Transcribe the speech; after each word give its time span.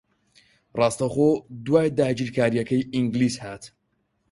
ڕاستەوخۆ 0.79 1.29
دوای 1.65 1.87
داگیرکارییەکەی 1.99 2.87
ئینگلیز 2.95 3.35
ھات 3.43 3.63